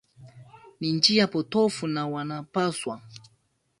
ni 0.79 0.91
njia 0.91 1.27
potofu 1.27 1.87
na 1.87 2.07
wanapaswa 2.07 3.01